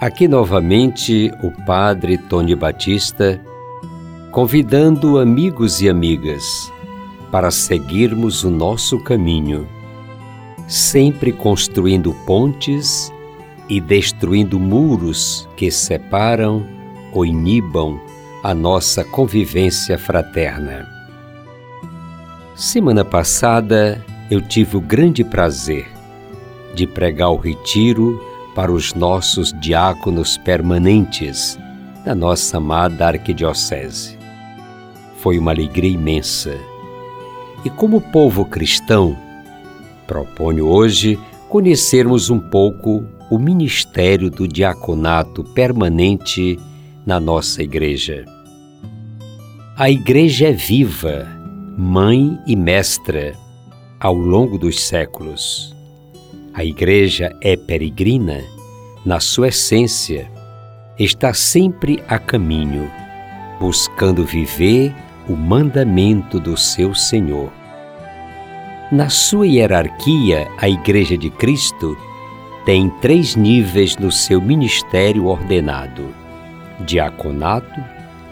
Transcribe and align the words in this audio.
aqui 0.00 0.28
novamente 0.28 1.32
o 1.42 1.50
Padre 1.50 2.18
Tony 2.18 2.54
Batista 2.54 3.40
convidando 4.30 5.18
amigos 5.18 5.80
e 5.80 5.88
amigas 5.88 6.70
para 7.32 7.50
seguirmos 7.50 8.44
o 8.44 8.50
nosso 8.50 8.98
caminho, 9.00 9.66
sempre 10.68 11.32
construindo 11.32 12.12
pontes 12.26 13.10
e 13.68 13.80
destruindo 13.80 14.60
muros 14.60 15.48
que 15.56 15.70
separam 15.70 16.66
ou 17.12 17.24
inibam 17.24 17.98
a 18.42 18.54
nossa 18.54 19.02
convivência 19.02 19.98
fraterna. 19.98 20.86
Semana 22.54 23.04
passada 23.04 24.04
eu 24.30 24.42
tive 24.42 24.76
o 24.76 24.80
grande 24.80 25.24
prazer 25.24 25.88
de 26.74 26.86
pregar 26.86 27.30
o 27.30 27.36
retiro 27.36 28.35
para 28.56 28.72
os 28.72 28.94
nossos 28.94 29.52
diáconos 29.60 30.38
permanentes 30.38 31.58
da 32.06 32.14
nossa 32.14 32.56
amada 32.56 33.06
arquidiocese. 33.06 34.16
Foi 35.18 35.38
uma 35.38 35.50
alegria 35.50 35.90
imensa. 35.90 36.56
E 37.66 37.68
como 37.68 38.00
povo 38.00 38.46
cristão, 38.46 39.14
proponho 40.06 40.66
hoje 40.68 41.18
conhecermos 41.50 42.30
um 42.30 42.40
pouco 42.40 43.04
o 43.30 43.38
ministério 43.38 44.30
do 44.30 44.48
diaconato 44.48 45.44
permanente 45.44 46.58
na 47.04 47.20
nossa 47.20 47.62
igreja. 47.62 48.24
A 49.76 49.90
igreja 49.90 50.48
é 50.48 50.52
viva, 50.52 51.28
mãe 51.76 52.38
e 52.46 52.56
mestra 52.56 53.34
ao 54.00 54.14
longo 54.14 54.56
dos 54.56 54.80
séculos. 54.80 55.75
A 56.56 56.64
igreja 56.64 57.36
é 57.42 57.54
peregrina 57.54 58.42
na 59.04 59.20
sua 59.20 59.48
essência, 59.48 60.26
está 60.98 61.34
sempre 61.34 62.02
a 62.08 62.18
caminho, 62.18 62.90
buscando 63.60 64.24
viver 64.24 64.90
o 65.28 65.36
mandamento 65.36 66.40
do 66.40 66.56
seu 66.56 66.94
Senhor. 66.94 67.52
Na 68.90 69.10
sua 69.10 69.46
hierarquia, 69.46 70.48
a 70.56 70.66
Igreja 70.66 71.18
de 71.18 71.28
Cristo 71.28 71.94
tem 72.64 72.88
três 73.02 73.36
níveis 73.36 73.98
no 73.98 74.10
seu 74.10 74.40
ministério 74.40 75.26
ordenado: 75.26 76.08
diaconato, 76.86 77.84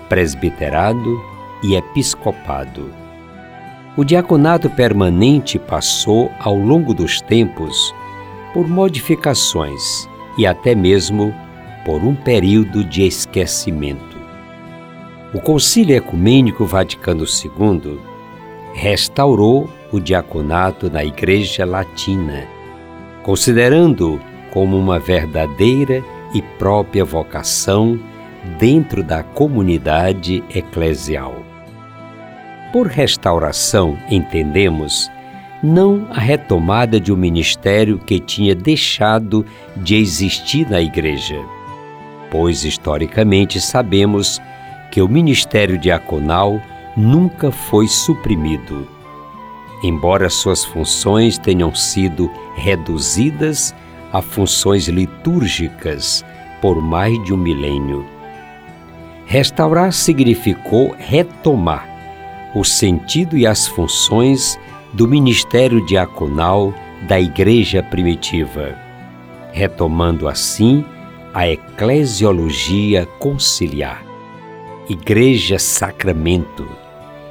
presbiterado 0.08 1.22
e 1.62 1.74
episcopado. 1.74 2.90
O 3.98 4.02
diaconato 4.02 4.70
permanente 4.70 5.58
passou, 5.58 6.32
ao 6.40 6.56
longo 6.56 6.94
dos 6.94 7.20
tempos, 7.20 7.94
por 8.54 8.68
modificações 8.68 10.08
e 10.38 10.46
até 10.46 10.74
mesmo 10.74 11.34
por 11.84 12.02
um 12.04 12.14
período 12.14 12.84
de 12.84 13.04
esquecimento. 13.04 14.16
O 15.34 15.40
Concílio 15.40 15.96
Ecumênico 15.96 16.64
Vaticano 16.64 17.24
II 17.24 17.98
restaurou 18.72 19.68
o 19.90 19.98
diaconato 19.98 20.88
na 20.88 21.04
Igreja 21.04 21.66
Latina, 21.66 22.46
considerando 23.24 24.20
como 24.52 24.78
uma 24.78 25.00
verdadeira 25.00 26.02
e 26.32 26.40
própria 26.40 27.04
vocação 27.04 27.98
dentro 28.58 29.02
da 29.02 29.22
comunidade 29.22 30.44
eclesial. 30.54 31.42
Por 32.72 32.86
restauração, 32.86 33.98
entendemos 34.08 35.10
não 35.64 36.06
a 36.10 36.20
retomada 36.20 37.00
de 37.00 37.10
um 37.10 37.16
ministério 37.16 37.98
que 37.98 38.20
tinha 38.20 38.54
deixado 38.54 39.46
de 39.74 39.96
existir 39.96 40.68
na 40.68 40.78
Igreja, 40.78 41.40
pois 42.30 42.64
historicamente 42.64 43.58
sabemos 43.58 44.42
que 44.90 45.00
o 45.00 45.08
ministério 45.08 45.78
diaconal 45.78 46.60
nunca 46.94 47.50
foi 47.50 47.88
suprimido. 47.88 48.86
Embora 49.82 50.28
suas 50.28 50.66
funções 50.66 51.38
tenham 51.38 51.74
sido 51.74 52.30
reduzidas 52.56 53.74
a 54.12 54.20
funções 54.20 54.86
litúrgicas 54.86 56.22
por 56.60 56.80
mais 56.80 57.22
de 57.24 57.32
um 57.32 57.38
milênio. 57.38 58.04
Restaurar 59.24 59.94
significou 59.94 60.94
retomar 60.98 61.88
o 62.54 62.62
sentido 62.62 63.36
e 63.36 63.46
as 63.46 63.66
funções 63.66 64.58
do 64.94 65.08
ministério 65.08 65.84
diaconal 65.84 66.72
da 67.08 67.20
Igreja 67.20 67.82
primitiva, 67.82 68.78
retomando 69.52 70.28
assim 70.28 70.84
a 71.34 71.48
eclesiologia 71.48 73.04
conciliar. 73.18 74.04
Igreja 74.88 75.58
sacramento, 75.58 76.64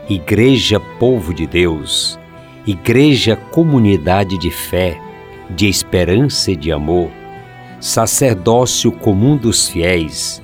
Igreja 0.09 0.78
povo 1.00 1.34
de 1.34 1.47
Deus, 1.47 2.19
Igreja 2.68 3.38
comunidade 3.38 4.38
de 4.38 4.52
fé, 4.52 5.00
de 5.50 5.69
esperança 5.69 6.52
e 6.52 6.57
de 6.57 6.69
amor, 6.69 7.09
sacerdócio 7.79 8.91
comum 8.91 9.38
dos 9.38 9.69
fiéis, 9.69 10.44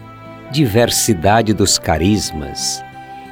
diversidade 0.51 1.53
dos 1.53 1.77
carismas, 1.77 2.81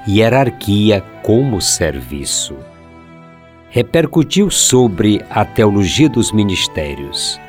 hierarquia 0.05 1.01
como 1.23 1.61
serviço 1.61 2.66
repercutiu 3.69 4.49
sobre 4.49 5.21
a 5.29 5.43
teologia 5.43 6.09
dos 6.09 6.31
ministérios. 6.31 7.39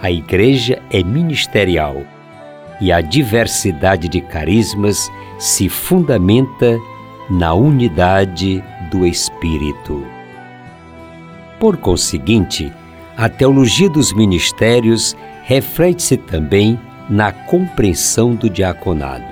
A 0.00 0.10
igreja 0.10 0.80
é 0.90 1.02
ministerial 1.02 2.02
e 2.80 2.92
a 2.92 3.00
diversidade 3.00 4.08
de 4.08 4.20
carismas 4.20 5.10
se 5.38 5.68
fundamenta 5.68 6.78
na 7.30 7.54
unidade 7.54 8.62
do 8.90 9.06
Espírito. 9.06 10.04
Por 11.58 11.76
conseguinte, 11.76 12.72
a 13.16 13.28
teologia 13.28 13.88
dos 13.88 14.12
ministérios 14.12 15.16
reflete-se 15.44 16.16
também 16.16 16.78
na 17.08 17.32
compreensão 17.32 18.34
do 18.34 18.48
diaconado. 18.50 19.24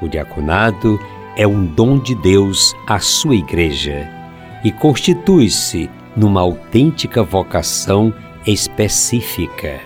O 0.00 0.08
diaconado 0.08 1.00
é 1.36 1.46
um 1.46 1.64
dom 1.64 1.98
de 1.98 2.14
Deus 2.14 2.74
à 2.86 2.98
sua 2.98 3.34
igreja 3.34 4.17
e 4.64 4.72
constitui-se 4.72 5.88
numa 6.16 6.40
autêntica 6.40 7.22
vocação 7.22 8.12
específica. 8.46 9.80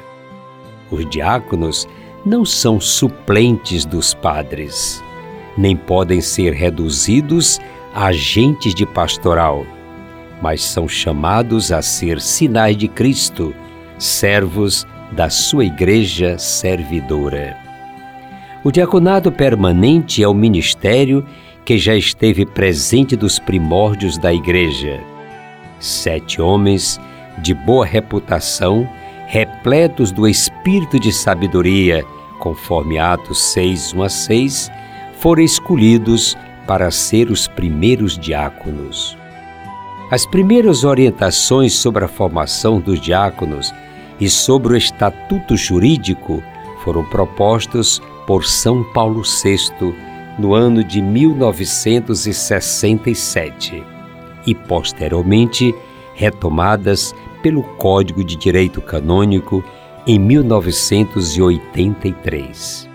Os 0.90 1.08
diáconos 1.08 1.86
não 2.24 2.44
são 2.44 2.80
suplentes 2.80 3.84
dos 3.84 4.14
padres, 4.14 5.02
nem 5.56 5.76
podem 5.76 6.20
ser 6.20 6.52
reduzidos 6.52 7.60
a 7.94 8.06
agentes 8.06 8.74
de 8.74 8.86
pastoral, 8.86 9.66
mas 10.40 10.62
são 10.62 10.88
chamados 10.88 11.70
a 11.72 11.82
ser 11.82 12.20
sinais 12.20 12.76
de 12.76 12.88
Cristo, 12.88 13.54
servos 13.98 14.86
da 15.12 15.28
sua 15.28 15.64
igreja 15.64 16.38
servidora. 16.38 17.56
O 18.64 18.70
diaconado 18.70 19.30
permanente 19.30 20.22
é 20.22 20.28
o 20.28 20.34
ministério 20.34 21.26
que 21.64 21.79
já 21.79 21.94
esteve 21.94 22.44
presente 22.44 23.14
dos 23.17 23.38
primórdios 23.38 24.19
da 24.19 24.32
Igreja. 24.32 25.00
Sete 25.79 26.41
homens 26.41 27.00
de 27.38 27.55
boa 27.55 27.87
reputação, 27.87 28.88
repletos 29.26 30.11
do 30.11 30.26
espírito 30.26 30.99
de 30.99 31.12
sabedoria, 31.12 32.05
conforme 32.38 32.99
Atos 32.99 33.41
6, 33.53 33.94
1 33.94 34.03
a 34.03 34.09
6, 34.09 34.70
foram 35.19 35.43
escolhidos 35.43 36.37
para 36.67 36.91
ser 36.91 37.31
os 37.31 37.47
primeiros 37.47 38.19
diáconos. 38.19 39.17
As 40.11 40.26
primeiras 40.26 40.85
orientações 40.85 41.73
sobre 41.73 42.05
a 42.05 42.09
formação 42.09 42.81
dos 42.81 43.00
diáconos 43.00 43.73
e 44.20 44.29
sobre 44.29 44.75
o 44.75 44.76
estatuto 44.76 45.56
jurídico 45.56 46.43
foram 46.85 47.05
propostos 47.05 48.03
por 48.26 48.44
São 48.44 48.85
Paulo 48.93 49.23
VI 49.23 50.12
no 50.38 50.55
ano 50.55 50.84
de 50.84 51.02
1967 51.02 53.84
e 54.46 54.55
posteriormente 54.55 55.75
retomadas 56.14 57.12
pelo 57.43 57.62
Código 57.76 58.25
de 58.25 58.37
Direito 58.37 58.81
Canônico 58.81 59.62
em 60.06 60.19
1983. 60.19 62.88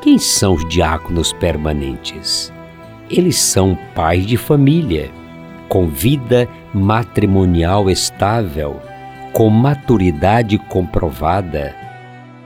Quem 0.00 0.18
são 0.18 0.54
os 0.54 0.68
diáconos 0.68 1.32
permanentes? 1.32 2.52
Eles 3.10 3.38
são 3.38 3.78
pais 3.94 4.26
de 4.26 4.36
família, 4.36 5.10
com 5.68 5.86
vida 5.88 6.48
matrimonial 6.72 7.90
estável, 7.90 8.80
com 9.32 9.50
maturidade 9.50 10.56
comprovada. 10.58 11.74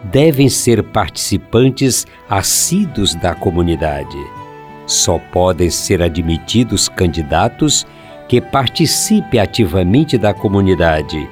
Devem 0.05 0.49
ser 0.49 0.83
participantes 0.83 2.06
assíduos 2.29 3.15
da 3.15 3.35
comunidade. 3.35 4.17
Só 4.87 5.19
podem 5.19 5.71
ser 5.71 6.03
admitidos 6.03 6.89
candidatos 6.89 7.87
que 8.29 8.41
participe 8.41 9.39
ativamente 9.39 10.19
da 10.19 10.35
comunidade, 10.35 11.29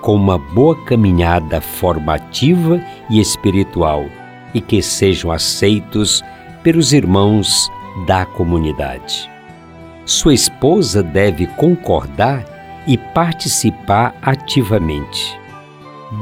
com 0.00 0.14
uma 0.14 0.38
boa 0.38 0.76
caminhada 0.84 1.60
formativa 1.60 2.80
e 3.10 3.20
espiritual 3.20 4.06
e 4.54 4.60
que 4.60 4.80
sejam 4.82 5.30
aceitos 5.30 6.22
pelos 6.62 6.92
irmãos 6.92 7.70
da 8.06 8.24
comunidade. 8.24 9.30
Sua 10.04 10.34
esposa 10.34 11.02
deve 11.02 11.46
concordar 11.48 12.44
e 12.86 12.96
participar 12.96 14.14
ativamente. 14.22 15.45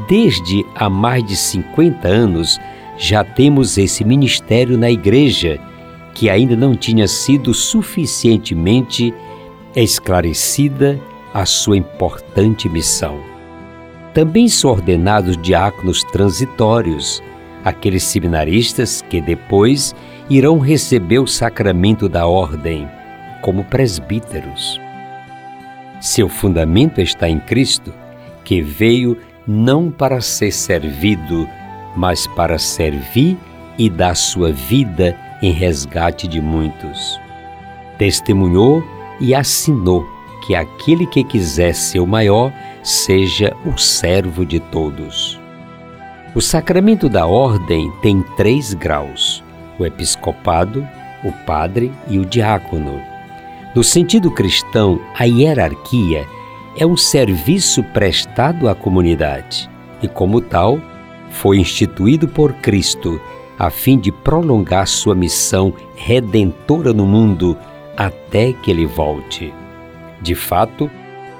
Desde 0.07 0.65
há 0.75 0.89
mais 0.89 1.23
de 1.23 1.35
50 1.35 2.07
anos 2.07 2.59
já 2.97 3.23
temos 3.23 3.77
esse 3.77 4.03
ministério 4.03 4.77
na 4.77 4.89
igreja 4.89 5.59
que 6.13 6.29
ainda 6.29 6.55
não 6.55 6.75
tinha 6.75 7.07
sido 7.07 7.53
suficientemente 7.53 9.13
esclarecida 9.75 10.99
a 11.33 11.45
sua 11.45 11.77
importante 11.77 12.69
missão. 12.69 13.19
Também 14.13 14.47
são 14.47 14.71
ordenados 14.71 15.35
diáconos 15.37 16.01
transitórios, 16.05 17.21
aqueles 17.65 18.03
seminaristas 18.03 19.01
que 19.01 19.19
depois 19.19 19.93
irão 20.29 20.57
receber 20.57 21.19
o 21.19 21.27
sacramento 21.27 22.07
da 22.07 22.25
ordem, 22.25 22.87
como 23.41 23.65
presbíteros. 23.65 24.79
Seu 25.99 26.29
fundamento 26.29 27.01
está 27.01 27.27
em 27.27 27.39
Cristo, 27.39 27.93
que 28.45 28.61
veio 28.61 29.17
não 29.47 29.91
para 29.91 30.21
ser 30.21 30.51
servido, 30.51 31.47
mas 31.95 32.27
para 32.27 32.57
servir 32.57 33.37
e 33.77 33.89
dar 33.89 34.15
sua 34.15 34.51
vida 34.51 35.17
em 35.41 35.51
resgate 35.51 36.27
de 36.27 36.41
muitos. 36.41 37.19
Testemunhou 37.97 38.83
e 39.19 39.33
assinou 39.33 40.05
que 40.45 40.55
aquele 40.55 41.07
que 41.07 41.23
quiser 41.23 41.73
ser 41.73 41.99
o 41.99 42.07
maior 42.07 42.51
seja 42.83 43.55
o 43.65 43.77
servo 43.77 44.45
de 44.45 44.59
todos. 44.59 45.39
O 46.35 46.41
sacramento 46.41 47.07
da 47.07 47.25
ordem 47.25 47.91
tem 48.01 48.21
três 48.35 48.73
graus: 48.73 49.43
o 49.79 49.85
episcopado, 49.85 50.87
o 51.23 51.31
padre 51.45 51.91
e 52.07 52.19
o 52.19 52.25
diácono. 52.25 53.01
No 53.75 53.83
sentido 53.83 54.31
cristão, 54.31 55.01
a 55.17 55.23
hierarquia 55.25 56.25
é 56.77 56.85
um 56.85 56.97
serviço 56.97 57.83
prestado 57.83 58.67
à 58.67 58.75
comunidade 58.75 59.69
e, 60.01 60.07
como 60.07 60.41
tal, 60.41 60.79
foi 61.29 61.57
instituído 61.57 62.27
por 62.27 62.53
Cristo 62.53 63.19
a 63.57 63.69
fim 63.69 63.97
de 63.97 64.11
prolongar 64.11 64.85
sua 64.87 65.15
missão 65.15 65.73
redentora 65.95 66.91
no 66.93 67.05
mundo 67.05 67.57
até 67.95 68.51
que 68.51 68.69
ele 68.69 68.85
volte. 68.85 69.53
De 70.21 70.35
fato, 70.35 70.91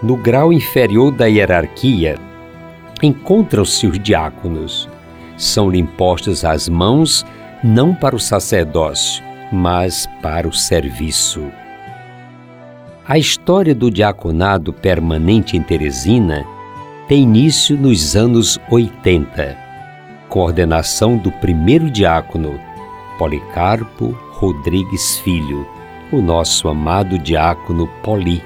no 0.02 0.16
grau 0.16 0.54
inferior 0.54 1.12
da 1.12 1.26
hierarquia, 1.26 2.18
encontram-se 3.04 3.88
os 3.88 4.00
diáconos. 4.00 4.88
São-lhe 5.38 5.78
impostas 5.78 6.46
as 6.46 6.70
mãos 6.70 7.26
não 7.62 7.94
para 7.94 8.16
o 8.16 8.20
sacerdócio, 8.20 9.24
mas 9.52 10.08
para 10.22 10.48
o 10.48 10.54
serviço. 10.54 11.52
A 13.07 13.19
história 13.19 13.75
do 13.75 13.92
diaconado 13.92 14.74
permanente 14.74 15.56
em 15.56 15.62
Teresina 15.62 16.44
tem 17.07 17.22
início 17.22 17.78
nos 17.78 18.16
anos 18.16 18.60
80, 18.68 19.56
com 20.28 20.42
a 20.42 20.46
ordenação 20.46 21.16
do 21.16 21.31
primeiro 21.34 21.92
diácono, 21.92 22.60
Policarpo 23.19 24.18
Rodrigues 24.31 25.19
Filho, 25.19 25.68
o 26.12 26.19
nosso 26.19 26.68
amado 26.68 27.19
diácono 27.19 27.86
Poli, 28.02 28.42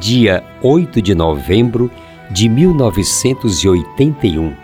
dia 0.00 0.42
8 0.62 1.02
de 1.02 1.14
novembro 1.14 1.90
de 2.30 2.48
1981, 2.48 4.54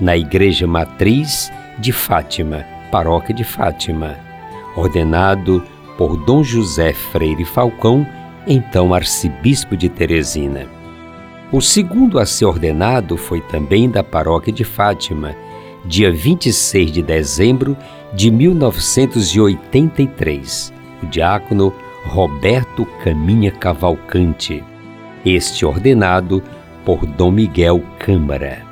na 0.00 0.16
Igreja 0.16 0.66
Matriz 0.66 1.52
de 1.78 1.92
Fátima, 1.92 2.64
Paróquia 2.90 3.34
de 3.34 3.44
Fátima, 3.44 4.16
ordenado 4.74 5.62
por 5.98 6.16
Dom 6.24 6.42
José 6.42 6.94
Freire 6.94 7.44
Falcão, 7.44 8.06
então 8.46 8.94
arcebispo 8.94 9.76
de 9.76 9.88
Teresina. 9.88 10.68
O 11.52 11.60
segundo 11.60 12.16
a 12.18 12.26
ser 12.26 12.44
ordenado 12.44 13.16
foi 13.16 13.40
também 13.40 13.90
da 13.90 14.04
Paróquia 14.04 14.52
de 14.52 14.64
Fátima, 14.64 15.34
dia 15.84 16.12
26 16.12 16.92
de 16.92 17.02
dezembro 17.02 17.76
de 18.14 18.30
1983 18.30 20.78
o 21.02 21.06
diácono 21.06 21.72
Roberto 22.06 22.86
Caminha 23.02 23.50
Cavalcante, 23.50 24.62
este 25.24 25.64
ordenado 25.64 26.42
por 26.84 27.06
Dom 27.06 27.30
Miguel 27.30 27.82
Câmara. 27.98 28.62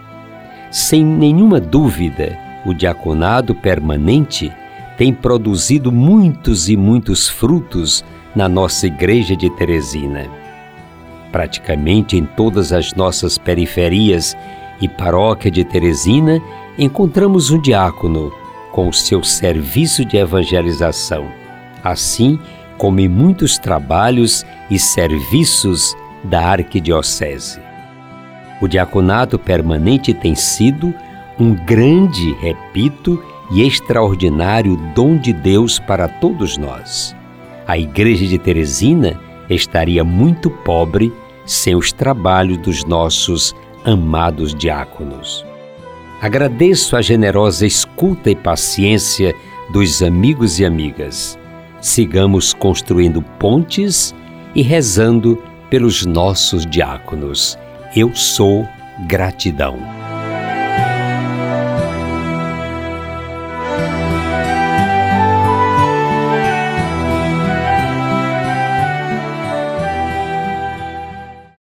Sem 0.71 1.05
nenhuma 1.05 1.61
dúvida, 1.61 2.39
o 2.67 2.75
diaconado 2.75 3.55
permanente 3.55 4.53
tem 4.97 5.13
produzido 5.13 5.93
muitos 5.93 6.69
e 6.69 6.77
muitos 6.77 7.29
frutos 7.29 8.05
na 8.35 8.49
nossa 8.49 8.87
igreja 8.87 9.37
de 9.37 9.51
Teresina. 9.51 10.27
Praticamente 11.33 12.17
em 12.17 12.25
todas 12.25 12.73
as 12.73 12.95
nossas 12.95 13.37
periferias 13.39 14.37
e 14.81 14.89
paróquia 14.89 15.51
de 15.51 15.65
Teresina 15.65 16.41
encontramos 16.79 17.51
um 17.51 17.61
diácono 17.61 18.33
com 18.73 18.89
o 18.89 18.93
seu 18.93 19.23
serviço 19.23 20.05
de 20.05 20.17
evangelização 20.17 21.29
assim 21.83 22.39
como 22.77 23.01
em 23.01 23.09
muitos 23.09 23.59
trabalhos 23.59 24.47
e 24.71 24.79
serviços 24.79 25.97
da 26.23 26.41
arquidiocese. 26.41 27.61
O 28.61 28.69
diaconato 28.69 29.39
permanente 29.39 30.13
tem 30.13 30.35
sido 30.35 30.95
um 31.39 31.55
grande, 31.55 32.35
repito, 32.41 33.23
e 33.51 33.63
extraordinário 33.63 34.77
dom 34.95 35.17
de 35.17 35.33
Deus 35.33 35.79
para 35.79 36.07
todos 36.07 36.59
nós. 36.59 37.17
A 37.69 37.79
Igreja 37.79 38.27
de 38.27 38.39
Teresina 38.39 39.21
estaria 39.49 40.03
muito 40.03 40.51
pobre 40.51 41.13
sem 41.47 41.77
os 41.77 41.93
trabalhos 41.93 42.59
dos 42.59 42.85
nossos 42.85 43.55
amados 43.85 44.53
diáconos. 44.53 45.47
Agradeço 46.21 46.97
a 46.97 47.01
generosa 47.01 47.65
escuta 47.65 48.29
e 48.29 48.35
paciência 48.35 49.33
dos 49.71 50.03
amigos 50.03 50.59
e 50.59 50.65
amigas 50.65 51.39
sigamos 51.81 52.53
construindo 52.53 53.23
pontes 53.39 54.15
e 54.55 54.63
rezando 54.63 55.43
pelos 55.71 56.05
nossos 56.05 56.67
diáconos. 56.67 57.59
Eu 57.95 58.15
sou 58.15 58.67
gratidão. 59.07 59.98